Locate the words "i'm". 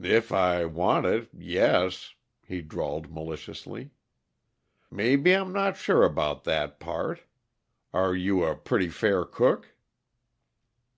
5.34-5.52